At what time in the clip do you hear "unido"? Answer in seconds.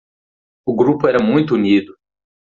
1.53-1.95